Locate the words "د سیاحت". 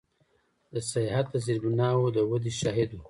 0.73-1.25